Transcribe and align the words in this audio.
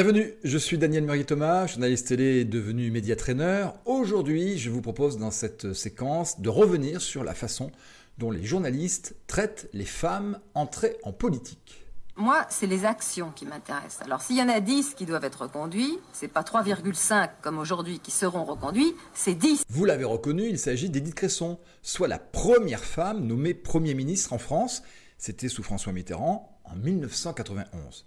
Bienvenue, 0.00 0.32
je 0.44 0.58
suis 0.58 0.78
Daniel 0.78 1.02
Murray-Thomas, 1.02 1.66
journaliste 1.66 2.06
télé 2.06 2.44
devenu 2.44 2.88
média 2.92 3.16
trainer. 3.16 3.66
Aujourd'hui, 3.84 4.56
je 4.56 4.70
vous 4.70 4.80
propose 4.80 5.18
dans 5.18 5.32
cette 5.32 5.72
séquence 5.72 6.40
de 6.40 6.48
revenir 6.48 7.00
sur 7.00 7.24
la 7.24 7.34
façon 7.34 7.72
dont 8.16 8.30
les 8.30 8.44
journalistes 8.44 9.16
traitent 9.26 9.68
les 9.72 9.84
femmes 9.84 10.38
entrées 10.54 10.98
en 11.02 11.10
politique. 11.10 11.84
Moi, 12.14 12.46
c'est 12.48 12.68
les 12.68 12.84
actions 12.84 13.32
qui 13.34 13.44
m'intéressent. 13.44 14.02
Alors, 14.02 14.22
s'il 14.22 14.36
y 14.36 14.40
en 14.40 14.48
a 14.48 14.60
10 14.60 14.94
qui 14.94 15.04
doivent 15.04 15.24
être 15.24 15.42
reconduits, 15.42 15.98
c'est 16.12 16.28
pas 16.28 16.42
3,5 16.42 17.30
comme 17.42 17.58
aujourd'hui 17.58 17.98
qui 17.98 18.12
seront 18.12 18.44
reconduits, 18.44 18.94
c'est 19.14 19.34
10. 19.34 19.64
Vous 19.68 19.84
l'avez 19.84 20.04
reconnu, 20.04 20.48
il 20.48 20.60
s'agit 20.60 20.90
d'Edith 20.90 21.16
Cresson, 21.16 21.58
soit 21.82 22.06
la 22.06 22.20
première 22.20 22.84
femme 22.84 23.26
nommée 23.26 23.52
Premier 23.52 23.94
ministre 23.94 24.32
en 24.32 24.38
France. 24.38 24.84
C'était 25.18 25.48
sous 25.48 25.64
François 25.64 25.92
Mitterrand 25.92 26.56
en 26.62 26.76
1991. 26.76 28.06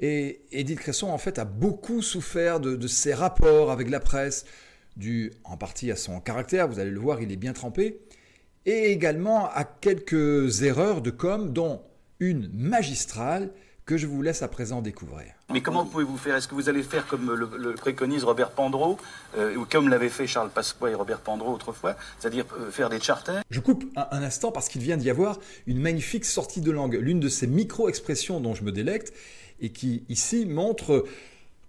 Et 0.00 0.42
Edith 0.50 0.80
Cresson, 0.80 1.08
en 1.08 1.18
fait, 1.18 1.38
a 1.38 1.44
beaucoup 1.44 2.02
souffert 2.02 2.60
de, 2.60 2.86
ses 2.86 3.14
rapports 3.14 3.70
avec 3.70 3.88
la 3.90 4.00
presse, 4.00 4.44
dû 4.96 5.32
en 5.44 5.56
partie 5.56 5.90
à 5.90 5.96
son 5.96 6.20
caractère, 6.20 6.68
vous 6.68 6.78
allez 6.78 6.90
le 6.90 7.00
voir, 7.00 7.20
il 7.20 7.32
est 7.32 7.36
bien 7.36 7.52
trempé, 7.52 8.00
et 8.66 8.90
également 8.90 9.48
à 9.50 9.64
quelques 9.64 10.62
erreurs 10.62 11.00
de 11.00 11.10
com, 11.10 11.52
dont 11.52 11.82
une 12.20 12.50
magistrale 12.52 13.50
que 13.86 13.98
je 13.98 14.06
vous 14.06 14.22
laisse 14.22 14.42
à 14.42 14.48
présent 14.48 14.80
découvrir. 14.80 15.26
Mais 15.52 15.60
comment 15.60 15.84
pouvez-vous 15.84 16.16
faire? 16.16 16.36
Est-ce 16.36 16.48
que 16.48 16.54
vous 16.54 16.70
allez 16.70 16.82
faire 16.82 17.06
comme 17.06 17.34
le, 17.34 17.74
préconise 17.74 18.24
Robert 18.24 18.50
Pandreau, 18.50 18.96
euh, 19.36 19.56
ou 19.56 19.66
comme 19.66 19.90
l'avaient 19.90 20.08
fait 20.08 20.26
Charles 20.26 20.48
Pasqua 20.48 20.90
et 20.90 20.94
Robert 20.94 21.20
Pandreau 21.20 21.52
autrefois, 21.52 21.94
c'est-à-dire 22.18 22.46
euh, 22.58 22.70
faire 22.70 22.88
des 22.88 22.98
charters? 22.98 23.42
Je 23.50 23.60
coupe 23.60 23.84
un, 23.94 24.06
un 24.10 24.22
instant 24.22 24.52
parce 24.52 24.70
qu'il 24.70 24.80
vient 24.80 24.96
d'y 24.96 25.10
avoir 25.10 25.38
une 25.66 25.80
magnifique 25.80 26.24
sortie 26.24 26.62
de 26.62 26.70
langue, 26.70 26.94
l'une 26.94 27.20
de 27.20 27.28
ces 27.28 27.46
micro-expressions 27.46 28.40
dont 28.40 28.54
je 28.54 28.64
me 28.64 28.72
délecte, 28.72 29.12
et 29.60 29.70
qui 29.70 30.04
ici 30.08 30.46
montre 30.46 31.04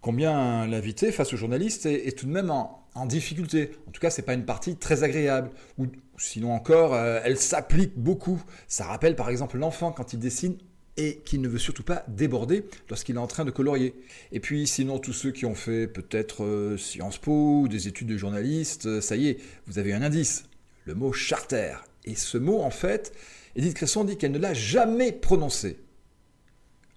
combien 0.02 0.68
l'invité 0.68 1.12
face 1.12 1.34
au 1.34 1.38
journaliste 1.38 1.88
est, 1.88 2.16
tout 2.18 2.28
de 2.28 2.32
même 2.32 2.52
en, 2.52 3.06
difficulté. 3.08 3.72
En 3.88 3.92
tout 3.92 4.00
cas, 4.00 4.10
c'est 4.10 4.22
pas 4.22 4.36
une 4.36 4.46
partie 4.46 4.76
très 4.76 5.04
agréable. 5.04 5.50
Ou, 5.78 5.88
sinon 6.18 6.54
encore, 6.54 6.94
euh, 6.94 7.20
elle 7.24 7.38
s'applique 7.38 7.98
beaucoup. 7.98 8.42
Ça 8.68 8.86
rappelle 8.86 9.16
par 9.16 9.30
exemple 9.30 9.58
l'enfant 9.58 9.92
quand 9.92 10.14
il 10.14 10.20
dessine 10.20 10.58
et 10.98 11.18
qui 11.26 11.40
ne 11.40 11.48
veut 11.48 11.58
surtout 11.58 11.84
pas 11.84 12.06
déborder 12.08 12.66
lorsqu'il 12.88 13.16
est 13.16 13.20
en 13.20 13.28
train 13.28 13.46
de 13.46 13.52
colorier. 13.52 13.96
Et 14.32 14.40
puis 14.40 14.68
sinon, 14.68 15.00
tous 15.00 15.12
ceux 15.12 15.32
qui 15.32 15.46
ont 15.46 15.56
fait 15.56 15.88
peut-être 15.88 16.44
euh, 16.44 16.78
Sciences 16.78 17.18
Po 17.18 17.62
ou 17.62 17.68
des 17.68 17.88
études 17.88 18.08
de 18.08 18.18
journaliste, 18.18 18.86
euh, 18.86 19.02
ça 19.02 19.16
y 19.16 19.30
est, 19.30 19.38
vous 19.66 19.80
avez 19.80 19.92
un 19.94 20.02
indice. 20.02 20.46
Le 20.86 20.94
mot 20.94 21.12
charter. 21.12 21.78
Et 22.06 22.16
ce 22.16 22.38
mot, 22.38 22.62
en 22.62 22.70
fait, 22.70 23.12
Edith 23.56 23.74
Cresson 23.74 24.04
dit 24.04 24.18
qu'elle 24.18 24.32
ne 24.32 24.38
l'a 24.38 24.54
jamais 24.54 25.12
prononcé. 25.12 25.80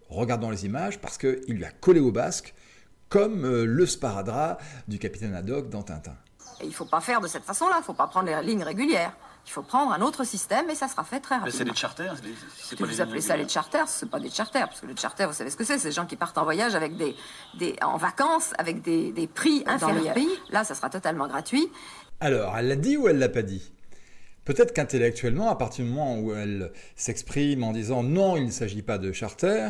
Regardons 0.09 0.51
les 0.51 0.65
images 0.65 0.99
parce 0.99 1.19
qu'il 1.19 1.45
lui 1.49 1.65
a 1.65 1.71
collé 1.71 2.01
au 2.01 2.13
basque 2.13 2.55
comme 3.09 3.45
euh, 3.45 3.65
le 3.65 3.87
sparadrap 3.87 4.61
du 4.87 4.99
capitaine 4.99 5.35
Haddock 5.35 5.69
dans 5.71 5.83
Tintin. 5.83 6.17
il 6.63 6.69
ne 6.69 6.73
faut 6.73 6.85
pas 6.85 7.01
faire 7.01 7.21
de 7.21 7.27
cette 7.27 7.45
façon-là, 7.45 7.77
il 7.77 7.81
ne 7.81 7.85
faut 7.85 7.95
pas 7.95 8.07
prendre 8.07 8.29
les 8.29 8.43
lignes 8.47 8.63
régulières. 8.63 9.13
Il 9.47 9.51
faut 9.51 9.63
prendre 9.63 9.93
un 9.93 10.03
autre 10.03 10.25
système 10.25 10.69
et 10.69 10.75
ça 10.75 10.89
sera 10.89 11.05
fait 11.05 11.21
très 11.21 11.37
rapidement. 11.37 11.57
c'est 11.57 11.65
des 11.65 11.75
charters 11.75 12.15
Si 12.55 12.75
vous 12.75 13.01
appelez 13.01 13.23
ça 13.23 13.35
les 13.35 13.49
charters, 13.49 13.89
ce 13.89 14.05
pas 14.05 14.21
des 14.21 14.29
charters, 14.29 14.67
parce 14.69 14.81
que 14.83 14.87
les 14.87 14.97
charters, 14.97 15.27
vous 15.27 15.35
savez 15.35 15.49
ce 15.49 15.57
que 15.57 15.65
c'est, 15.65 15.79
c'est 15.79 15.89
des 15.89 15.95
gens 15.95 16.05
qui 16.05 16.17
partent 16.17 16.37
en 16.37 16.45
voyage 16.45 16.75
avec 16.75 16.99
des, 16.99 17.17
des 17.59 17.75
en 17.81 17.97
vacances 17.97 18.53
avec 18.59 18.83
des, 18.83 19.11
des 19.11 19.27
prix 19.27 19.63
inférieurs. 19.67 20.15
Là, 20.51 20.65
ça 20.65 20.75
sera 20.75 20.91
totalement 20.91 21.29
gratuit. 21.29 21.67
Alors, 22.21 22.59
elle 22.59 22.69
l'a 22.69 22.77
dit 22.77 22.99
ou 22.99 23.09
elle 23.09 23.19
l'a 23.19 23.31
pas 23.31 23.41
dit? 23.43 23.73
Peut-être 24.45 24.75
qu'intellectuellement, 24.75 25.49
à 25.49 25.57
partir 25.57 25.85
du 25.85 25.91
moment 25.91 26.19
où 26.19 26.35
elle 26.35 26.71
s'exprime 26.97 27.63
en 27.65 27.73
disant 27.73 28.03
non, 28.03 28.37
il 28.37 28.47
ne 28.47 28.51
s'agit 28.51 28.83
pas 28.83 28.99
de 28.99 29.13
charter, 29.13 29.69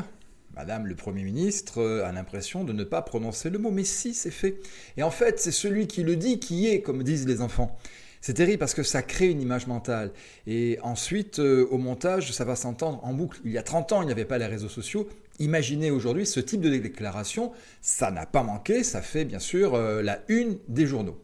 Madame 0.54 0.86
le 0.86 0.94
Premier 0.94 1.22
ministre 1.22 1.80
euh, 1.80 2.04
a 2.04 2.12
l'impression 2.12 2.64
de 2.64 2.72
ne 2.72 2.84
pas 2.84 3.02
prononcer 3.02 3.50
le 3.50 3.58
mot, 3.58 3.70
mais 3.70 3.84
si, 3.84 4.14
c'est 4.14 4.30
fait. 4.30 4.58
Et 4.96 5.02
en 5.02 5.10
fait, 5.10 5.38
c'est 5.38 5.52
celui 5.52 5.86
qui 5.86 6.02
le 6.02 6.16
dit 6.16 6.40
qui 6.40 6.68
est, 6.68 6.82
comme 6.82 7.02
disent 7.02 7.26
les 7.26 7.40
enfants. 7.40 7.76
C'est 8.20 8.34
terrible 8.34 8.58
parce 8.58 8.74
que 8.74 8.82
ça 8.82 9.02
crée 9.02 9.28
une 9.28 9.40
image 9.40 9.66
mentale. 9.66 10.12
Et 10.46 10.78
ensuite, 10.82 11.38
euh, 11.38 11.66
au 11.70 11.78
montage, 11.78 12.32
ça 12.32 12.44
va 12.44 12.56
s'entendre 12.56 13.00
en 13.04 13.14
boucle. 13.14 13.40
Il 13.44 13.52
y 13.52 13.58
a 13.58 13.62
30 13.62 13.92
ans, 13.92 14.02
il 14.02 14.06
n'y 14.06 14.12
avait 14.12 14.24
pas 14.24 14.38
les 14.38 14.46
réseaux 14.46 14.68
sociaux. 14.68 15.08
Imaginez 15.38 15.92
aujourd'hui 15.92 16.26
ce 16.26 16.40
type 16.40 16.60
de 16.60 16.68
déclaration. 16.68 17.52
Ça 17.80 18.10
n'a 18.10 18.26
pas 18.26 18.42
manqué. 18.42 18.82
Ça 18.82 19.02
fait 19.02 19.24
bien 19.24 19.38
sûr 19.38 19.74
euh, 19.74 20.02
la 20.02 20.20
une 20.28 20.58
des 20.66 20.86
journaux. 20.86 21.22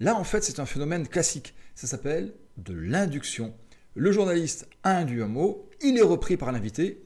Là, 0.00 0.14
en 0.16 0.24
fait, 0.24 0.44
c'est 0.44 0.60
un 0.60 0.66
phénomène 0.66 1.08
classique. 1.08 1.54
Ça 1.74 1.86
s'appelle 1.86 2.34
de 2.58 2.74
l'induction. 2.74 3.54
Le 3.94 4.10
journaliste 4.10 4.68
a 4.82 4.96
induit 4.96 5.22
un 5.22 5.28
mot, 5.28 5.68
il 5.80 5.96
est 5.98 6.02
repris 6.02 6.36
par 6.36 6.50
l'invité, 6.50 7.00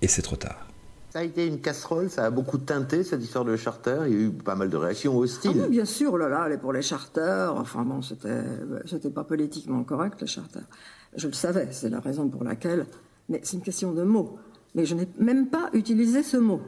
et 0.00 0.06
c'est 0.06 0.22
trop 0.22 0.36
tard. 0.36 0.69
Ça 1.10 1.18
a 1.18 1.22
été 1.24 1.44
une 1.46 1.60
casserole, 1.60 2.08
ça 2.08 2.24
a 2.24 2.30
beaucoup 2.30 2.58
teinté 2.58 3.02
cette 3.02 3.22
histoire 3.22 3.44
de 3.44 3.56
charter. 3.56 3.98
Il 4.06 4.12
y 4.12 4.16
a 4.16 4.20
eu 4.26 4.30
pas 4.30 4.54
mal 4.54 4.70
de 4.70 4.76
réactions 4.76 5.16
hostiles. 5.18 5.52
Ah 5.56 5.62
oui, 5.64 5.70
bien 5.70 5.84
sûr, 5.84 6.16
là 6.16 6.28
là, 6.28 6.56
pour 6.56 6.72
les 6.72 6.82
charters. 6.82 7.52
Enfin 7.56 7.82
bon, 7.82 8.00
c'était, 8.00 9.10
pas 9.10 9.24
politiquement 9.24 9.82
correct 9.82 10.20
les 10.20 10.28
charters. 10.28 10.62
Je 11.16 11.26
le 11.26 11.32
savais, 11.32 11.68
c'est 11.72 11.90
la 11.90 11.98
raison 11.98 12.28
pour 12.28 12.44
laquelle. 12.44 12.86
Mais 13.28 13.40
c'est 13.42 13.56
une 13.56 13.62
question 13.62 13.92
de 13.92 14.04
mots. 14.04 14.38
Mais 14.76 14.84
je 14.84 14.94
n'ai 14.94 15.08
même 15.18 15.48
pas 15.48 15.70
utilisé 15.72 16.22
ce 16.22 16.36
mot 16.36 16.60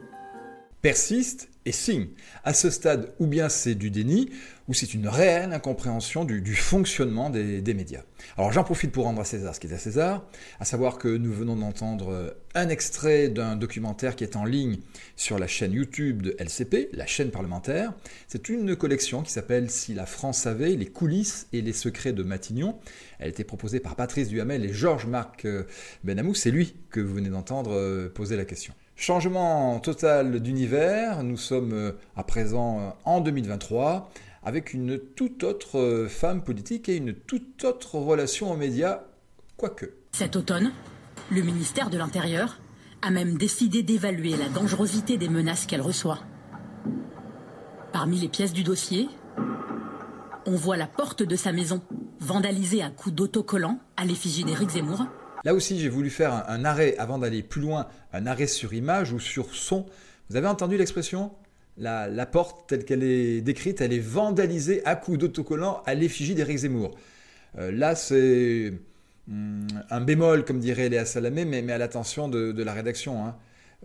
persiste 0.83 1.47
et 1.65 1.71
signe. 1.71 2.07
À 2.43 2.53
ce 2.53 2.69
stade, 2.69 3.13
ou 3.17 3.25
bien 3.25 3.47
c'est 3.47 3.73
du 3.73 3.89
déni, 3.89 4.29
ou 4.67 4.73
c'est 4.73 4.93
une 4.93 5.07
réelle 5.07 5.53
incompréhension 5.53 6.25
du, 6.25 6.55
fonctionnement 6.55 7.29
des, 7.29 7.73
médias. 7.73 8.01
Alors 8.37 8.51
j'en 8.51 8.65
profite 8.65 8.91
pour 8.91 9.05
rendre 9.05 9.21
à 9.21 9.23
César 9.23 9.55
ce 9.55 9.61
qui 9.61 9.67
est 9.67 9.73
à 9.73 9.77
César, 9.77 10.25
à 10.59 10.65
savoir 10.65 10.97
que 10.97 11.07
nous 11.07 11.31
venons 11.31 11.55
d'entendre 11.55 12.35
un 12.53 12.67
extrait 12.67 13.29
d'un 13.29 13.55
documentaire 13.55 14.17
qui 14.17 14.25
est 14.25 14.35
en 14.35 14.43
ligne 14.43 14.79
sur 15.15 15.39
la 15.39 15.47
chaîne 15.47 15.71
YouTube 15.71 16.21
de 16.21 16.35
LCP, 16.37 16.89
la 16.91 17.05
chaîne 17.05 17.31
parlementaire. 17.31 17.93
C'est 18.27 18.49
une 18.49 18.75
collection 18.75 19.23
qui 19.23 19.31
s'appelle 19.31 19.71
Si 19.71 19.93
la 19.93 20.05
France 20.05 20.39
savait, 20.39 20.75
les 20.75 20.87
coulisses 20.87 21.47
et 21.53 21.61
les 21.61 21.73
secrets 21.73 22.11
de 22.11 22.23
Matignon. 22.23 22.77
Elle 23.19 23.27
a 23.27 23.29
été 23.29 23.45
proposée 23.45 23.79
par 23.79 23.95
Patrice 23.95 24.27
Duhamel 24.27 24.65
et 24.65 24.73
Georges-Marc 24.73 25.47
Benamou. 26.03 26.35
C'est 26.35 26.51
lui 26.51 26.75
que 26.89 26.99
vous 26.99 27.15
venez 27.15 27.29
d'entendre 27.29 27.71
euh, 27.71 28.09
poser 28.09 28.35
la 28.35 28.43
question. 28.43 28.73
Changement 28.95 29.79
total 29.79 30.39
d'univers, 30.39 31.23
nous 31.23 31.37
sommes 31.37 31.73
euh, 31.73 31.91
à 32.15 32.23
présent 32.23 32.79
euh, 32.79 32.89
en 33.05 33.21
2023 33.21 34.11
avec 34.43 34.73
une 34.73 34.99
toute 34.99 35.43
autre 35.43 35.79
euh, 35.79 36.07
femme 36.07 36.43
politique 36.43 36.89
et 36.89 36.97
une 36.97 37.13
toute 37.13 37.63
autre 37.63 37.95
relation 37.95 38.51
aux 38.51 38.55
médias, 38.55 39.01
quoique. 39.57 39.87
Cet 40.11 40.35
automne, 40.35 40.71
le 41.31 41.41
ministère 41.41 41.89
de 41.89 41.97
l'Intérieur 41.97 42.59
a 43.01 43.09
même 43.09 43.37
décidé 43.37 43.81
d'évaluer 43.81 44.37
la 44.37 44.47
dangerosité 44.47 45.17
des 45.17 45.29
menaces 45.29 45.65
qu'elle 45.65 45.81
reçoit. 45.81 46.19
Parmi 47.91 48.19
les 48.19 48.29
pièces 48.29 48.53
du 48.53 48.63
dossier, 48.63 49.09
on 50.45 50.55
voit 50.55 50.77
la 50.77 50.87
porte 50.87 51.23
de 51.23 51.35
sa 51.35 51.51
maison 51.51 51.81
vandalisée 52.19 52.83
à 52.83 52.89
coups 52.89 53.15
d'autocollants 53.15 53.79
à 53.97 54.05
l'effigie 54.05 54.43
d'Éric 54.43 54.69
Zemmour, 54.69 55.05
Là 55.43 55.53
aussi, 55.53 55.79
j'ai 55.79 55.89
voulu 55.89 56.09
faire 56.09 56.49
un, 56.49 56.63
arrêt 56.63 56.95
avant 56.97 57.17
d'aller 57.17 57.43
plus 57.43 57.61
loin, 57.61 57.87
un 58.13 58.25
arrêt 58.27 58.47
sur 58.47 58.73
image 58.73 59.11
ou 59.11 59.19
sur 59.19 59.53
son. 59.53 59.85
Vous 60.29 60.37
avez 60.37 60.47
entendu 60.47 60.77
l'expression? 60.77 61.31
La, 61.77 62.25
porte 62.25 62.69
telle 62.69 62.85
qu'elle 62.85 63.03
est 63.03 63.41
décrite, 63.41 63.81
elle 63.81 63.93
est 63.93 63.99
vandalisée 63.99 64.85
à 64.85 64.95
coups 64.95 65.17
d'autocollants 65.17 65.81
à 65.85 65.95
l'effigie 65.95 66.35
d'Éric 66.35 66.59
Zemmour. 66.59 66.95
Euh, 67.57 67.71
là, 67.71 67.95
c'est 67.95 68.73
hmm, 69.27 69.67
un 69.89 70.01
bémol, 70.01 70.45
comme 70.45 70.59
dirait 70.59 70.87
Léa 70.87 71.05
Salamé, 71.05 71.45
mais, 71.45 71.69
à 71.71 71.77
l'attention 71.77 72.29
de, 72.29 72.63
la 72.63 72.73
rédaction. 72.73 73.25
Hein. 73.25 73.35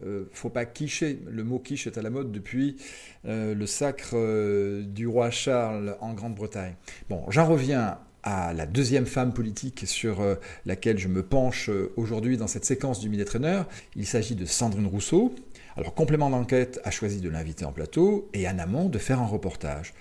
Euh, 0.05 0.27
faut 0.33 0.51
pas 0.51 0.65
quicher. 0.65 1.19
Le 1.29 1.43
mot 1.43 1.59
quiche 1.59 1.89
est 1.89 1.99
à 1.99 2.03
la 2.03 2.11
mode 2.11 2.31
depuis 2.31 2.77
euh, 3.27 3.53
le 3.55 3.67
sacre 3.67 4.15
du 4.83 5.09
roi 5.09 5.31
Charles 5.31 5.97
en 6.01 6.13
Grande-Bretagne. 6.13 6.75
Bon, 7.09 7.25
j'en 7.31 7.47
reviens 7.47 7.99
à 8.29 8.53
la 8.53 8.67
deuxième 8.67 9.07
femme 9.07 9.33
politique 9.33 9.85
sur 9.87 10.21
euh, 10.21 10.35
laquelle 10.67 10.99
je 10.99 11.09
me 11.09 11.23
penche 11.23 11.71
euh, 11.71 11.91
aujourd'hui 11.97 12.37
dans 12.37 12.47
cette 12.47 12.67
séquence 12.67 13.01
du 13.01 13.09
Midi 13.09 13.25
Trainer. 13.25 13.63
Il 13.97 14.07
s'agit 14.07 14.35
de 14.35 14.45
Sandrine 14.45 14.87
Rousseau. 14.87 15.35
Alors, 15.77 15.95
complément 15.95 16.29
d'enquête 16.29 16.79
a 16.85 16.91
choisi 16.91 17.23
de 17.23 17.31
l'inviter 17.31 17.65
en 17.65 17.73
plateau 17.73 18.29
et 18.35 18.47
en 18.47 18.59
amont 18.59 18.91
de 18.91 18.99
faire 18.99 19.21
un 19.21 19.27
reportage. 19.27 19.95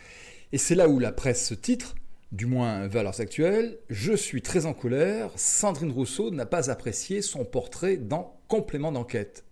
Et 0.51 0.57
c'est 0.57 0.75
là 0.75 0.89
où 0.89 0.99
la 0.99 1.13
presse 1.13 1.47
se 1.47 1.53
titre, 1.53 1.95
du 2.33 2.47
moins 2.47 2.87
valeurs 2.87 3.21
actuelles, 3.21 3.77
Je 3.89 4.13
suis 4.13 4.41
très 4.41 4.65
en 4.65 4.73
colère, 4.73 5.29
Sandrine 5.37 5.91
Rousseau 5.91 6.29
n'a 6.29 6.45
pas 6.45 6.69
apprécié 6.69 7.21
son 7.21 7.45
portrait 7.45 7.95
dans 7.95 8.37
Complément 8.49 8.91
d'enquête. 8.91 9.45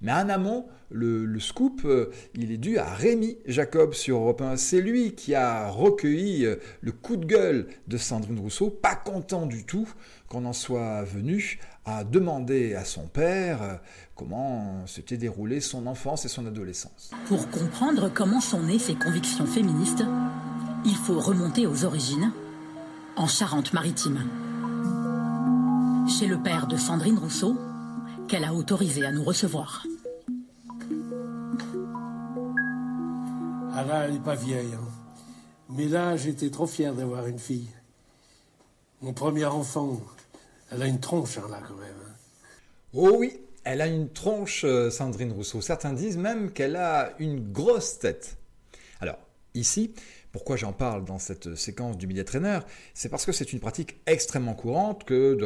Mais 0.00 0.12
en 0.12 0.28
amont, 0.28 0.66
le, 0.90 1.40
scoop, 1.40 1.82
euh, 1.84 2.10
il 2.34 2.52
est 2.52 2.56
dû 2.56 2.78
à 2.78 2.92
Rémi 2.92 3.36
Jacob 3.46 3.94
sur 3.94 4.18
Europe 4.18 4.42
1. 4.42 4.56
C'est 4.56 4.80
lui 4.80 5.14
qui 5.14 5.34
a 5.34 5.68
recueilli 5.68 6.46
euh, 6.46 6.56
le 6.80 6.92
coup 6.92 7.16
de 7.16 7.24
gueule 7.26 7.66
de 7.88 7.96
Sandrine 7.96 8.38
Rousseau, 8.38 8.70
pas 8.70 8.94
content 8.94 9.46
du 9.46 9.64
tout 9.64 9.88
qu'on 10.28 10.44
en 10.44 10.52
soit 10.52 11.02
venu 11.04 11.58
à 11.84 12.04
demander 12.04 12.74
à 12.74 12.84
son 12.84 13.06
père 13.06 13.62
euh, 13.62 13.74
comment 14.14 14.86
s'était 14.86 15.16
déroulée 15.16 15.60
son 15.60 15.86
enfance 15.86 16.24
et 16.24 16.28
son 16.28 16.46
adolescence. 16.46 17.10
Pour 17.26 17.50
comprendre 17.50 18.10
comment 18.12 18.40
sont 18.40 18.62
nées 18.62 18.78
ses 18.78 18.94
convictions 18.94 19.46
féministes, 19.46 20.04
il 20.84 20.96
faut 20.96 21.18
remonter 21.18 21.66
aux 21.66 21.84
origines, 21.84 22.32
en 23.16 23.26
Charente-Maritime. 23.26 24.20
Chez 26.08 26.26
le 26.26 26.38
père 26.42 26.66
de 26.66 26.76
Sandrine 26.76 27.18
Rousseau, 27.18 27.56
qu'elle 28.28 28.44
a 28.44 28.52
autorisé 28.54 29.04
à 29.04 29.12
nous 29.12 29.24
recevoir. 29.24 29.84
Ah 33.76 33.84
là, 33.84 34.04
elle 34.04 34.14
n'est 34.14 34.20
pas 34.20 34.34
vieille. 34.34 34.74
hein. 34.74 34.88
Mais 35.70 35.86
là, 35.86 36.16
j'étais 36.16 36.50
trop 36.50 36.66
fier 36.66 36.94
d'avoir 36.94 37.26
une 37.26 37.38
fille. 37.38 37.68
Mon 39.02 39.12
premier 39.12 39.44
enfant, 39.44 40.00
elle 40.70 40.82
a 40.82 40.86
une 40.86 41.00
tronche, 41.00 41.38
hein, 41.38 41.46
là, 41.50 41.60
quand 41.66 41.74
même. 41.74 41.94
hein. 42.06 42.12
Oh 42.92 43.16
oui, 43.18 43.40
elle 43.64 43.80
a 43.80 43.86
une 43.86 44.08
tronche, 44.08 44.64
euh, 44.64 44.90
Sandrine 44.90 45.32
Rousseau. 45.32 45.60
Certains 45.60 45.92
disent 45.92 46.16
même 46.16 46.52
qu'elle 46.52 46.76
a 46.76 47.12
une 47.18 47.52
grosse 47.52 47.98
tête. 47.98 48.36
Alors, 49.00 49.18
ici, 49.54 49.92
pourquoi 50.34 50.56
j'en 50.56 50.72
parle 50.72 51.04
dans 51.04 51.20
cette 51.20 51.54
séquence 51.54 51.96
du 51.96 52.08
media 52.08 52.24
trainer 52.24 52.58
C'est 52.92 53.08
parce 53.08 53.24
que 53.24 53.30
c'est 53.30 53.52
une 53.52 53.60
pratique 53.60 53.98
extrêmement 54.04 54.54
courante 54.54 55.04
que 55.04 55.38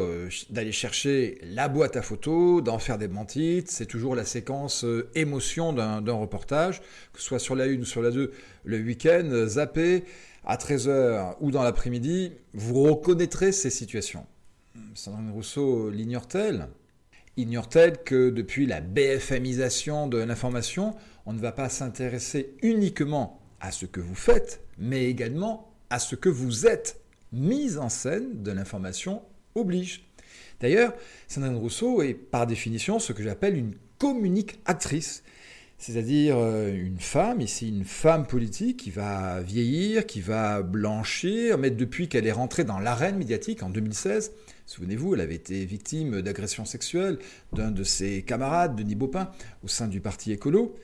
d'aller 0.48 0.72
chercher 0.72 1.38
la 1.42 1.68
boîte 1.68 1.98
à 1.98 2.00
photos, 2.00 2.62
d'en 2.62 2.78
faire 2.78 2.96
des 2.96 3.06
bantites. 3.06 3.70
C'est 3.70 3.84
toujours 3.84 4.14
la 4.14 4.24
séquence 4.24 4.84
euh, 4.84 5.10
émotion 5.14 5.74
d'un 5.74 6.12
reportage, 6.14 6.80
que 7.12 7.20
ce 7.20 7.26
soit 7.26 7.38
sur 7.38 7.54
la 7.54 7.64
1 7.64 7.80
ou 7.80 7.84
sur 7.84 8.00
la 8.00 8.10
2, 8.10 8.32
le 8.64 8.78
week-end, 8.78 9.28
euh, 9.30 9.46
zappé, 9.46 10.04
à 10.46 10.56
13h 10.56 11.34
ou 11.40 11.50
dans 11.50 11.64
l'après-midi, 11.64 12.32
vous 12.54 12.84
reconnaîtrez 12.84 13.52
ces 13.52 13.68
situations. 13.68 14.24
Sandrine 14.94 15.32
Rousseau 15.32 15.90
l'ignore-t-elle? 15.90 16.68
Ignore-t-elle 17.36 17.98
que 18.04 18.30
depuis 18.30 18.64
la 18.64 18.80
BFMisation 18.80 20.06
de 20.06 20.16
l'information, 20.16 20.94
on 21.26 21.34
ne 21.34 21.40
va 21.40 21.52
pas 21.52 21.68
s'intéresser 21.68 22.54
uniquement 22.62 23.38
à 23.60 23.72
ce 23.72 23.86
que 23.86 24.00
vous 24.00 24.14
faites, 24.14 24.60
mais 24.78 25.06
également 25.06 25.72
à 25.90 25.98
ce 25.98 26.14
que 26.14 26.28
vous 26.28 26.66
êtes 26.66 27.00
Mise 27.32 27.76
en 27.76 27.90
scène 27.90 28.42
de 28.42 28.50
l'information 28.52 29.20
oblige. 29.54 30.08
D'ailleurs, 30.60 30.94
Sandrine 31.28 31.56
Rousseau 31.56 32.00
est 32.00 32.14
par 32.14 32.46
définition 32.46 32.98
ce 32.98 33.12
que 33.12 33.22
j'appelle 33.22 33.54
une 33.54 33.74
communique 33.98 34.60
actrice, 34.64 35.22
c'est-à-dire 35.76 36.36
euh, 36.38 36.72
une 36.74 36.98
femme, 36.98 37.42
ici 37.42 37.68
une 37.68 37.84
femme 37.84 38.26
politique 38.26 38.78
qui 38.78 38.90
va 38.90 39.42
vieillir, 39.42 40.06
qui 40.06 40.22
va 40.22 40.62
blanchir, 40.62 41.58
mais 41.58 41.70
depuis 41.70 42.08
qu'elle 42.08 42.26
est 42.26 42.32
rentrée 42.32 42.64
dans 42.64 42.78
l'arène 42.78 43.18
médiatique 43.18 43.62
en 43.62 43.68
2016, 43.68 44.32
souvenez-vous, 44.64 45.14
elle 45.14 45.20
avait 45.20 45.34
été 45.34 45.66
victime 45.66 46.22
d'agression 46.22 46.64
sexuelle 46.64 47.18
d'un 47.52 47.70
de 47.70 47.84
ses 47.84 48.22
camarades, 48.22 48.74
Denis 48.74 48.94
Baupin, 48.94 49.30
au 49.62 49.68
sein 49.68 49.86
du 49.86 50.00
parti 50.00 50.32
écolo. 50.32 50.74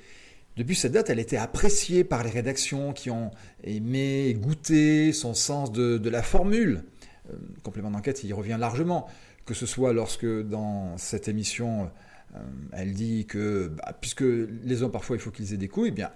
Depuis 0.57 0.77
cette 0.77 0.93
date, 0.93 1.11
elle 1.11 1.19
était 1.19 1.37
appréciée 1.37 2.05
par 2.05 2.23
les 2.23 2.31
rédactions 2.31 2.93
qui 2.93 3.11
ont 3.11 3.33
aimé 3.65 4.37
goûter 4.39 5.13
son 5.13 5.35
sens 5.35 5.73
de, 5.73 6.09
la 6.09 6.23
formule. 6.23 6.85
Euh, 7.31 7.37
complément 7.65 7.91
d'enquête, 7.91 8.23
il 8.23 8.31
y 8.31 8.33
revient 8.33 8.57
largement, 8.59 9.09
que 9.47 9.55
ce 9.55 9.67
soit 9.67 9.93
lorsque 9.93 10.27
dans 10.27 10.97
cette 10.97 11.27
émission, 11.27 11.91
euh, 12.37 12.39
elle 12.73 12.93
dit 12.93 13.27
que, 13.27 13.67
bah, 13.67 13.97
puisque 14.01 14.23
les 14.23 14.83
hommes 14.83 14.93
parfois 14.93 15.17
il 15.17 15.19
faut 15.21 15.33
qu'ils 15.33 15.53
aient 15.55 15.59
des 15.59 15.69
couilles, 15.69 15.89
eh 15.89 15.93
bien, 15.93 16.11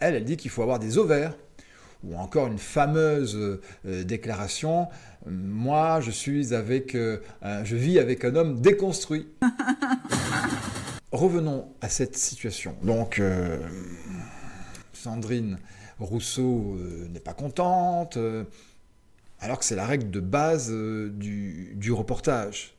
elle, 0.00 0.14
elle 0.14 0.24
dit 0.24 0.38
qu'il 0.38 0.50
faut 0.50 0.62
avoir 0.62 0.78
des 0.78 0.96
ovaires. 0.96 1.36
Ou 2.04 2.16
encore 2.16 2.48
une 2.48 2.58
fameuse 2.58 3.34
euh, 3.34 4.04
déclaration, 4.04 4.88
moi 5.26 6.00
je 6.02 6.10
suis 6.10 6.52
avec, 6.52 6.94
je 6.94 7.76
vis 7.76 7.98
avec 7.98 8.26
un 8.26 8.36
homme 8.36 8.60
déconstruit. 8.60 9.26
Revenons 11.14 11.68
à 11.80 11.88
cette 11.88 12.16
situation. 12.16 12.74
Donc, 12.82 13.20
euh, 13.20 13.60
Sandrine 14.92 15.60
Rousseau 16.00 16.74
euh, 16.76 17.06
n'est 17.06 17.20
pas 17.20 17.34
contente, 17.34 18.16
euh, 18.16 18.42
alors 19.38 19.60
que 19.60 19.64
c'est 19.64 19.76
la 19.76 19.86
règle 19.86 20.10
de 20.10 20.18
base 20.18 20.72
du, 20.72 21.74
du 21.76 21.92
reportage. 21.92 22.74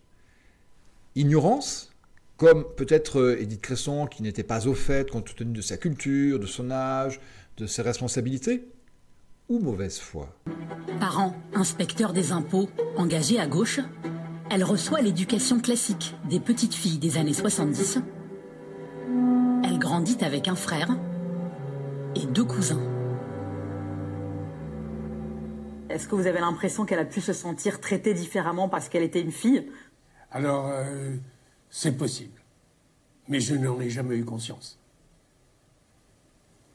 Ignorance, 1.16 1.94
comme 2.36 2.66
peut-être 2.76 3.38
Édith 3.40 3.62
Cresson 3.62 4.06
qui 4.06 4.22
n'était 4.22 4.44
pas 4.44 4.68
au 4.68 4.74
fait 4.74 5.10
compte 5.10 5.34
tenu 5.34 5.54
de 5.54 5.62
sa 5.62 5.78
culture, 5.78 6.38
de 6.38 6.46
son 6.46 6.72
âge, 6.72 7.22
de 7.56 7.66
ses 7.66 7.84
responsabilités, 7.84 8.68
ou 9.48 9.60
mauvaise 9.60 9.98
foi. 9.98 10.28
Parent, 11.00 11.34
inspecteur 11.54 12.12
des 12.12 12.34
impôts, 12.34 12.68
engagé 12.98 13.40
à 13.40 13.48
gauche, 13.48 13.80
elle 14.52 14.66
reçoit 14.66 15.00
l'éducation 15.00 15.62
classique 15.62 16.16
des 16.30 16.42
petites 16.42 16.74
filles 16.74 16.98
des 16.98 17.18
années 17.18 17.34
70. 17.34 18.00
Grandit 19.95 20.25
avec 20.25 20.50
un 20.50 20.57
frère 20.57 20.89
et 22.15 22.25
deux 22.25 22.44
cousins. 22.44 22.81
Est-ce 25.89 26.09
que 26.09 26.15
vous 26.15 26.27
avez 26.27 26.42
l'impression 26.42 26.86
qu'elle 26.86 27.00
a 27.00 27.06
pu 27.06 27.21
se 27.21 27.31
sentir 27.31 27.80
traitée 27.80 28.13
différemment 28.13 28.68
parce 28.68 28.89
qu'elle 28.89 29.03
était 29.03 29.21
une 29.21 29.31
fille? 29.31 29.71
Alors, 30.31 30.68
euh, 30.68 31.15
c'est 31.69 31.94
possible. 31.94 32.42
Mais 33.30 33.39
je 33.39 33.56
n'en 33.56 33.80
ai 33.80 33.89
jamais 33.89 34.18
eu 34.18 34.25
conscience. 34.25 34.77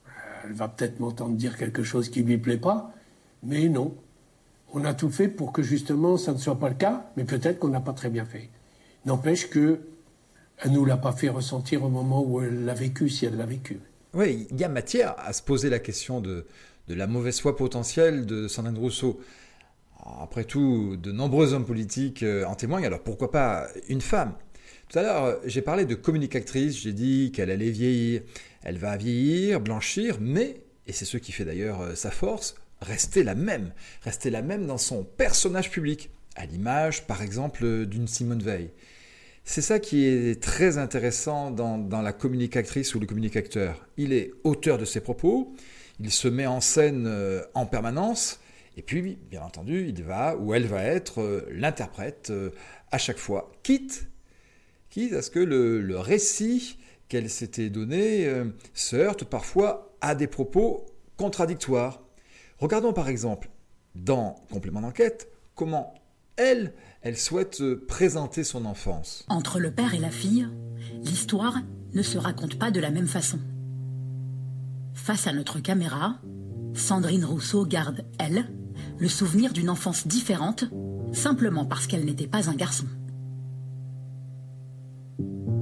Euh, 0.06 0.10
Elle 0.44 0.54
va 0.54 0.68
peut-être 0.68 0.98
m'entendre 0.98 1.36
dire 1.36 1.58
quelque 1.58 1.82
chose 1.82 2.08
qui 2.08 2.22
lui 2.22 2.38
plaît 2.38 2.56
pas, 2.56 2.90
mais 3.42 3.68
non. 3.68 3.94
On 4.72 4.82
a 4.86 4.94
tout 4.94 5.10
fait 5.10 5.28
pour 5.28 5.52
que 5.52 5.60
justement 5.60 6.16
ça 6.16 6.32
ne 6.32 6.38
soit 6.38 6.58
pas 6.58 6.70
le 6.70 6.74
cas, 6.74 7.10
mais 7.18 7.24
peut-être 7.24 7.58
qu'on 7.58 7.68
n'a 7.68 7.82
pas 7.82 7.92
très 7.92 8.08
bien 8.08 8.24
fait. 8.24 8.48
N'empêche 9.04 9.50
que 9.50 9.80
elle 10.62 10.72
nous 10.72 10.84
l'a 10.84 10.96
pas 10.96 11.12
fait 11.12 11.28
ressentir 11.28 11.84
au 11.84 11.88
moment 11.88 12.22
où 12.22 12.40
elle 12.42 12.64
l'a 12.64 12.74
vécu, 12.74 13.08
si 13.08 13.26
elle 13.26 13.36
l'a 13.36 13.46
vécu. 13.46 13.78
Oui, 14.14 14.46
il 14.50 14.60
y 14.60 14.64
a 14.64 14.68
matière 14.68 15.14
à 15.18 15.32
se 15.32 15.42
poser 15.42 15.70
la 15.70 15.78
question 15.78 16.20
de, 16.20 16.46
de 16.88 16.94
la 16.94 17.06
mauvaise 17.06 17.40
foi 17.40 17.56
potentielle 17.56 18.26
de 18.26 18.48
Sandrine 18.48 18.78
Rousseau. 18.78 19.20
Après 20.20 20.44
tout, 20.44 20.96
de 20.96 21.12
nombreux 21.12 21.52
hommes 21.52 21.66
politiques 21.66 22.22
euh, 22.22 22.44
en 22.44 22.54
témoignent, 22.54 22.86
alors 22.86 23.02
pourquoi 23.02 23.30
pas 23.30 23.68
une 23.88 24.00
femme? 24.00 24.34
Tout 24.88 24.98
à 24.98 25.02
l'heure, 25.02 25.38
j'ai 25.44 25.62
parlé 25.62 25.84
de 25.84 25.94
communicatrice, 25.94 26.76
j'ai 26.76 26.92
dit 26.92 27.30
qu'elle 27.32 27.50
allait 27.50 27.70
vieillir. 27.70 28.22
Elle 28.62 28.78
va 28.78 28.96
vieillir, 28.96 29.60
blanchir, 29.60 30.18
mais, 30.20 30.62
et 30.86 30.92
c'est 30.92 31.04
ce 31.04 31.16
qui 31.16 31.32
fait 31.32 31.44
d'ailleurs 31.44 31.80
euh, 31.80 31.94
sa 31.94 32.10
force, 32.10 32.56
rester 32.80 33.22
la 33.22 33.34
même. 33.34 33.72
Rester 34.02 34.30
la 34.30 34.42
même 34.42 34.66
dans 34.66 34.78
son 34.78 35.04
personnage 35.04 35.70
public, 35.70 36.10
à 36.34 36.46
l'image 36.46 37.06
par 37.06 37.22
exemple 37.22 37.64
euh, 37.64 37.86
d'une 37.86 38.08
Simone 38.08 38.42
Veil. 38.42 38.70
C'est 39.44 39.62
ça 39.62 39.78
qui 39.78 40.06
est 40.06 40.40
très 40.40 40.78
intéressant 40.78 41.50
dans, 41.50 42.02
la 42.02 42.12
communicatrice 42.12 42.94
ou 42.94 43.00
le 43.00 43.06
communicateur. 43.06 43.86
Il 43.96 44.12
est 44.12 44.32
auteur 44.44 44.78
de 44.78 44.84
ses 44.84 45.00
propos, 45.00 45.52
il 45.98 46.10
se 46.10 46.28
met 46.28 46.46
en 46.46 46.60
scène 46.60 47.06
euh, 47.06 47.42
en 47.54 47.66
permanence, 47.66 48.40
et 48.76 48.82
puis, 48.82 49.18
bien 49.30 49.42
entendu, 49.42 49.88
il 49.88 50.02
va 50.04 50.36
ou 50.36 50.54
elle 50.54 50.66
va 50.66 50.84
être 50.84 51.20
euh, 51.20 51.46
l'interprète 51.50 52.28
euh, 52.30 52.50
à 52.92 52.98
chaque 52.98 53.18
fois, 53.18 53.50
quitte, 53.62 54.08
quitte 54.88 55.12
à 55.14 55.22
ce 55.22 55.30
que 55.30 55.40
le, 55.40 55.98
récit 55.98 56.78
qu'elle 57.08 57.28
s'était 57.28 57.70
donné 57.70 58.32
se 58.72 58.94
heurte 58.94 59.24
parfois 59.24 59.96
à 60.00 60.14
des 60.14 60.28
propos 60.28 60.86
contradictoires. 61.16 62.00
Regardons 62.58 62.92
par 62.92 63.08
exemple, 63.08 63.50
dans 63.96 64.36
Complément 64.50 64.80
d'enquête, 64.80 65.28
comment 65.56 65.92
elle, 66.36 66.72
elle 67.02 67.16
souhaite 67.16 67.60
euh, 67.60 67.84
présenter 67.88 68.44
son 68.44 68.64
enfance. 68.64 69.24
Entre 69.28 69.58
le 69.58 69.70
père 69.70 69.94
et 69.94 69.98
la 69.98 70.10
fille, 70.10 70.48
l'histoire 71.02 71.58
ne 71.94 72.02
se 72.02 72.18
raconte 72.18 72.58
pas 72.58 72.70
de 72.70 72.80
la 72.80 72.90
même 72.90 73.06
façon. 73.06 73.38
Face 74.94 75.26
à 75.26 75.32
notre 75.32 75.60
caméra, 75.60 76.18
Sandrine 76.74 77.24
Rousseau 77.24 77.64
garde, 77.64 78.04
elle, 78.18 78.46
le 78.98 79.08
souvenir 79.08 79.52
d'une 79.52 79.70
enfance 79.70 80.06
différente, 80.06 80.64
simplement 81.12 81.64
parce 81.64 81.86
qu'elle 81.86 82.04
n'était 82.04 82.26
pas 82.26 82.50
un 82.50 82.54
garçon. 82.54 82.86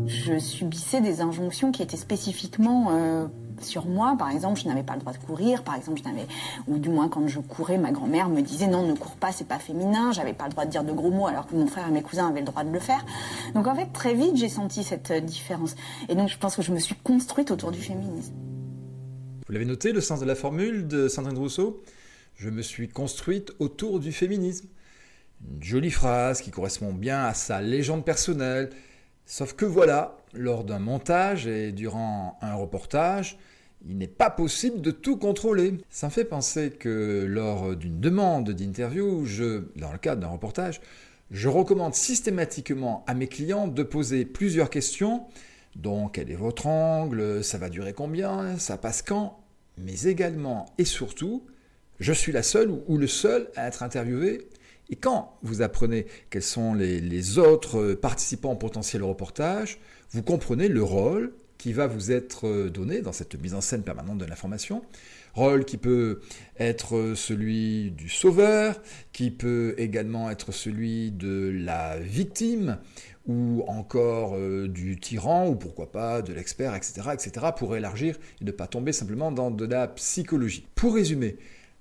Je 0.06 0.38
subissais 0.38 1.00
des 1.00 1.20
injonctions 1.20 1.70
qui 1.70 1.82
étaient 1.82 1.96
spécifiquement 1.96 2.88
euh, 2.90 3.26
sur 3.64 3.86
moi. 3.86 4.16
Par 4.18 4.30
exemple, 4.30 4.60
je 4.60 4.68
n'avais 4.68 4.82
pas 4.82 4.94
le 4.94 5.00
droit 5.00 5.12
de 5.12 5.18
courir. 5.18 5.62
Par 5.62 5.74
exemple, 5.74 5.98
je 5.98 6.08
n'avais, 6.08 6.26
ou 6.66 6.78
du 6.78 6.88
moins 6.88 7.08
quand 7.08 7.26
je 7.26 7.40
courais, 7.40 7.78
ma 7.78 7.92
grand-mère 7.92 8.28
me 8.28 8.40
disait 8.40 8.66
non, 8.66 8.86
ne 8.86 8.94
cours 8.94 9.16
pas, 9.16 9.32
c'est 9.32 9.46
pas 9.46 9.58
féminin. 9.58 10.12
J'avais 10.12 10.32
pas 10.32 10.44
le 10.44 10.50
droit 10.50 10.64
de 10.64 10.70
dire 10.70 10.84
de 10.84 10.92
gros 10.92 11.10
mots 11.10 11.26
alors 11.26 11.46
que 11.46 11.54
mon 11.54 11.66
frère 11.66 11.88
et 11.88 11.92
mes 11.92 12.02
cousins 12.02 12.28
avaient 12.28 12.40
le 12.40 12.46
droit 12.46 12.64
de 12.64 12.70
le 12.70 12.80
faire. 12.80 13.04
Donc 13.54 13.66
en 13.66 13.74
fait, 13.74 13.92
très 13.92 14.14
vite, 14.14 14.36
j'ai 14.36 14.48
senti 14.48 14.84
cette 14.84 15.10
euh, 15.10 15.20
différence. 15.20 15.74
Et 16.08 16.14
donc, 16.14 16.28
je 16.28 16.38
pense 16.38 16.56
que 16.56 16.62
je 16.62 16.72
me 16.72 16.78
suis 16.78 16.94
construite 16.96 17.50
autour 17.50 17.70
du 17.70 17.80
féminisme. 17.80 18.32
Vous 19.46 19.52
l'avez 19.52 19.64
noté, 19.64 19.92
le 19.92 20.00
sens 20.00 20.20
de 20.20 20.26
la 20.26 20.34
formule 20.34 20.86
de 20.86 21.08
Sandrine 21.08 21.38
Rousseau? 21.38 21.82
Je 22.34 22.50
me 22.50 22.62
suis 22.62 22.88
construite 22.88 23.52
autour 23.58 23.98
du 23.98 24.12
féminisme. 24.12 24.68
Une 25.50 25.62
jolie 25.62 25.90
phrase 25.90 26.40
qui 26.40 26.50
correspond 26.50 26.92
bien 26.92 27.24
à 27.24 27.34
sa 27.34 27.60
légende 27.60 28.04
personnelle. 28.04 28.70
Sauf 29.30 29.52
que 29.52 29.66
voilà, 29.66 30.16
lors 30.32 30.64
d'un 30.64 30.78
montage 30.78 31.46
et 31.46 31.70
durant 31.70 32.38
un 32.40 32.54
reportage, 32.54 33.38
il 33.86 33.98
n'est 33.98 34.06
pas 34.06 34.30
possible 34.30 34.80
de 34.80 34.90
tout 34.90 35.18
contrôler. 35.18 35.74
Ça 35.90 36.06
me 36.06 36.10
fait 36.10 36.24
penser 36.24 36.70
que 36.70 37.26
lors 37.28 37.76
d'une 37.76 38.00
demande 38.00 38.50
d'interview, 38.50 39.26
je, 39.26 39.64
dans 39.76 39.92
le 39.92 39.98
cadre 39.98 40.22
d'un 40.22 40.28
reportage, 40.28 40.80
je 41.30 41.46
recommande 41.46 41.94
systématiquement 41.94 43.04
à 43.06 43.12
mes 43.12 43.26
clients 43.26 43.68
de 43.68 43.82
poser 43.82 44.24
plusieurs 44.24 44.70
questions. 44.70 45.26
Donc, 45.76 46.14
quel 46.14 46.30
est 46.30 46.34
votre 46.34 46.66
angle? 46.66 47.44
Ça 47.44 47.58
va 47.58 47.68
durer 47.68 47.92
combien? 47.92 48.56
Ça 48.56 48.78
passe 48.78 49.02
quand? 49.02 49.38
Mais 49.76 50.04
également 50.04 50.64
et 50.78 50.86
surtout, 50.86 51.44
je 52.00 52.14
suis 52.14 52.32
la 52.32 52.42
seule 52.42 52.70
ou 52.86 52.96
le 52.96 53.06
seul 53.06 53.50
à 53.56 53.68
être 53.68 53.82
interviewé 53.82 54.48
et 54.90 54.96
quand 54.96 55.36
vous 55.42 55.62
apprenez 55.62 56.06
quels 56.30 56.42
sont 56.42 56.74
les, 56.74 57.38
autres 57.38 57.94
participants 57.94 58.56
potentiels 58.56 59.02
au 59.02 59.08
reportage, 59.08 59.78
vous 60.10 60.22
comprenez 60.22 60.68
le 60.68 60.82
rôle, 60.82 61.32
qui 61.58 61.72
va 61.72 61.88
vous 61.88 62.12
être 62.12 62.68
donné 62.68 63.02
dans 63.02 63.12
cette 63.12 63.34
mise 63.34 63.54
en 63.54 63.60
scène 63.60 63.82
permanente 63.82 64.18
de 64.18 64.24
l'information. 64.24 64.82
Rôle 65.34 65.64
qui 65.64 65.76
peut 65.76 66.20
être 66.58 67.14
celui 67.14 67.90
du 67.90 68.08
sauveur, 68.08 68.80
qui 69.12 69.30
peut 69.30 69.74
également 69.76 70.30
être 70.30 70.52
celui 70.52 71.10
de 71.10 71.52
la 71.52 71.98
victime, 71.98 72.78
ou 73.26 73.62
encore 73.68 74.34
euh, 74.36 74.68
du 74.68 74.98
tyran, 74.98 75.48
ou 75.48 75.54
pourquoi 75.54 75.92
pas 75.92 76.22
de 76.22 76.32
l'expert, 76.32 76.74
etc., 76.74 77.10
etc., 77.12 77.46
pour 77.56 77.76
élargir 77.76 78.16
et 78.40 78.44
ne 78.44 78.50
pas 78.50 78.66
tomber 78.66 78.92
simplement 78.92 79.30
dans 79.30 79.50
de 79.50 79.66
la 79.66 79.86
psychologie. 79.86 80.66
Pour 80.74 80.94
résumer, 80.94 81.36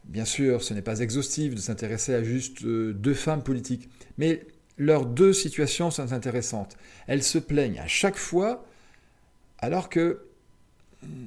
bien 0.08 0.26
sûr, 0.26 0.64
ce 0.64 0.74
n'est 0.74 0.82
pas 0.82 1.00
exhaustif 1.00 1.56
de 1.56 1.60
s'intéresser 1.60 2.14
à 2.14 2.24
juste 2.24 2.64
euh, 2.64 2.94
deux 2.94 3.14
femmes 3.14 3.44
politiques, 3.44 3.90
mais 4.18 4.46
leurs 4.78 5.06
deux 5.06 5.34
situations 5.34 5.92
sont 5.92 6.14
intéressantes. 6.14 6.78
Elles 7.08 7.24
se 7.24 7.38
plaignent 7.38 7.80
à 7.80 7.88
chaque 7.88 8.18
fois, 8.18 8.66
alors 9.60 9.90
que 9.90 10.24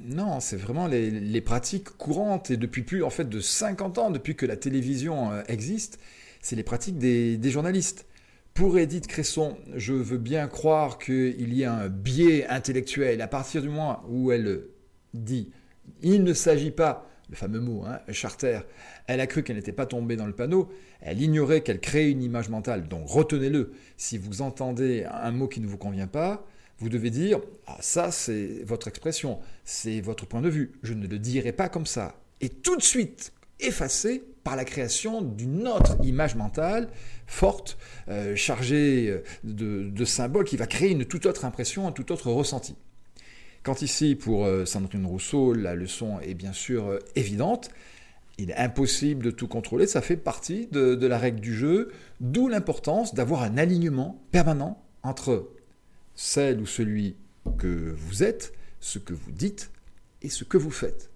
non, 0.05 0.39
c'est 0.39 0.57
vraiment 0.57 0.87
les, 0.87 1.41
pratiques 1.41 1.89
courantes, 1.97 2.51
et 2.51 2.57
depuis 2.57 2.83
plus 2.83 3.03
en 3.03 3.09
fait 3.09 3.29
de 3.29 3.39
50 3.39 3.97
ans, 3.97 4.11
depuis 4.11 4.35
que 4.35 4.45
la 4.45 4.57
télévision 4.57 5.31
euh, 5.31 5.43
existe, 5.47 5.99
c'est 6.41 6.55
les 6.55 6.63
pratiques 6.63 6.97
des 6.97 7.51
journalistes. 7.51 8.05
Pour 8.53 8.77
Edith 8.77 9.07
Cresson, 9.07 9.57
je 9.75 9.93
veux 9.93 10.17
bien 10.17 10.47
croire 10.47 10.99
qu'il 10.99 11.53
y 11.53 11.63
a 11.63 11.73
un 11.73 11.87
biais 11.87 12.45
intellectuel 12.47 13.21
à 13.21 13.27
partir 13.27 13.61
du 13.61 13.69
moment 13.69 14.03
où 14.09 14.31
elle 14.31 14.63
dit 15.13 15.51
il 16.01 16.23
ne 16.23 16.33
s'agit 16.33 16.71
pas, 16.71 17.09
le 17.31 17.37
fameux 17.37 17.61
mot, 17.61 17.85
hein, 17.87 17.99
charter, 18.11 18.59
elle 19.07 19.21
a 19.21 19.25
cru 19.25 19.41
qu'elle 19.41 19.55
n'était 19.55 19.71
pas 19.71 19.85
tombée 19.85 20.17
dans 20.17 20.27
le 20.27 20.33
panneau, 20.33 20.69
elle 20.99 21.21
ignorait 21.21 21.61
qu'elle 21.61 21.79
crée 21.79 22.11
une 22.11 22.21
image 22.21 22.49
mentale, 22.49 22.87
donc 22.87 23.07
retenez-le, 23.07 23.71
si 23.97 24.17
vous 24.17 24.41
entendez 24.41 25.05
un 25.09 25.31
mot 25.31 25.47
qui 25.47 25.61
ne 25.61 25.67
vous 25.67 25.77
convient 25.77 26.07
pas, 26.07 26.45
vous 26.77 26.89
devez 26.89 27.09
dire 27.09 27.39
ah, 27.67 27.77
ça 27.79 28.11
c'est 28.11 28.63
votre 28.65 28.87
expression, 28.87 29.39
c'est 29.63 30.01
votre 30.01 30.25
point 30.27 30.41
de 30.41 30.49
vue, 30.49 30.73
je 30.83 30.93
ne 30.93 31.07
le 31.07 31.19
dirai 31.19 31.53
pas 31.53 31.69
comme 31.69 31.85
ça. 31.85 32.15
Et 32.41 32.49
tout 32.49 32.75
de 32.75 32.81
suite, 32.81 33.31
effacé 33.61 34.23
par 34.43 34.55
la 34.55 34.65
création 34.65 35.21
d'une 35.21 35.67
autre 35.67 35.95
image 36.03 36.35
mentale 36.35 36.89
forte, 37.27 37.77
euh, 38.09 38.35
chargée 38.35 39.07
euh, 39.09 39.23
de, 39.43 40.05
symboles, 40.05 40.45
qui 40.45 40.57
va 40.57 40.67
créer 40.67 40.91
une 40.91 41.05
toute 41.05 41.27
autre 41.27 41.45
impression, 41.45 41.87
un 41.87 41.91
tout 41.91 42.11
autre 42.11 42.31
ressenti. 42.31 42.75
Quand 43.63 43.81
ici, 43.81 44.15
pour 44.15 44.45
euh, 44.45 44.65
Sandrine 44.65 45.05
Rousseau, 45.05 45.53
la 45.53 45.75
leçon 45.75 46.19
est 46.19 46.33
bien 46.33 46.53
sûr 46.53 46.99
évidente, 47.15 47.69
il 48.41 48.49
est 48.49 48.57
impossible 48.57 49.23
de 49.23 49.31
tout 49.31 49.47
contrôler, 49.47 49.87
ça 49.87 50.01
fait 50.01 50.17
partie 50.17 50.67
de, 50.67 51.05
la 51.05 51.17
règle 51.17 51.39
du 51.39 51.53
jeu, 51.53 51.91
d'où 52.19 52.47
l'importance 52.47 53.13
d'avoir 53.13 53.43
un 53.43 53.57
alignement 53.57 54.21
permanent 54.31 54.83
entre 55.03 55.49
celle 56.15 56.59
ou 56.59 56.65
celui 56.65 57.15
que 57.57 57.93
vous 57.95 58.23
êtes, 58.23 58.53
ce 58.79 58.99
que 58.99 59.13
vous 59.13 59.31
dites 59.31 59.71
et 60.21 60.29
ce 60.29 60.43
que 60.43 60.57
vous 60.57 60.71
faites. 60.71 61.11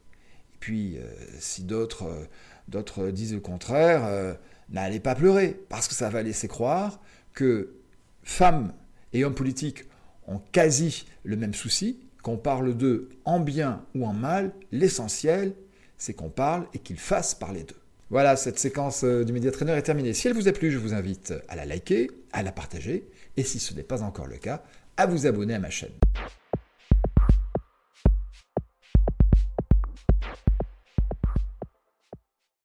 Puis, 0.60 0.98
euh, 0.98 1.04
si 1.40 1.64
d'autres 1.64 2.28
euh, 2.74 3.12
disent 3.12 3.34
le 3.34 3.40
contraire, 3.40 4.06
euh, 4.06 4.34
n'allez 4.70 5.00
pas 5.00 5.16
pleurer, 5.16 5.60
parce 5.70 5.88
que 5.88 5.94
ça 5.94 6.10
va 6.10 6.22
laisser 6.24 6.48
croire 6.48 7.02
que 7.34 7.76
femmes 8.24 8.74
et 9.14 9.24
hommes 9.24 9.36
politiques 9.36 9.86
ont 10.28 10.42
quasi 10.52 11.06
le 11.24 11.36
même 11.36 11.54
souci, 11.54 12.00
qu'on 12.26 12.38
parle 12.38 12.74
d'eux 12.74 13.10
en 13.24 13.40
bien 13.40 13.84
ou 13.94 14.04
en 14.04 14.14
mal, 14.14 14.52
l'essentiel, 14.72 15.54
c'est 16.00 16.16
qu'on 16.16 16.32
parle 16.32 16.66
et 16.74 16.80
qu'ils 16.80 16.98
fassent 16.98 17.36
parler 17.36 17.62
d'eux. 17.62 17.78
Voilà, 18.10 18.36
cette 18.36 18.58
séquence 18.58 19.04
du 19.04 19.32
Média 19.32 19.52
Trainer 19.52 19.74
est 19.74 19.84
terminée. 19.84 20.12
Si 20.14 20.28
elle 20.28 20.34
vous 20.34 20.48
a 20.48 20.52
plu, 20.52 20.72
je 20.72 20.80
vous 20.80 20.96
invite 20.96 21.36
à 21.48 21.56
la 21.56 21.66
liker, 21.66 22.10
à 22.34 22.42
la 22.42 22.52
partager, 22.52 23.08
et 23.38 23.44
si 23.44 23.60
ce 23.60 23.76
n'est 23.76 23.84
pas 23.84 24.02
encore 24.02 24.26
le 24.26 24.38
cas, 24.38 24.64
à 24.98 25.06
vous 25.06 25.28
abonner 25.28 25.54
à 25.54 25.60
ma 25.60 25.70
chaîne. 25.70 25.94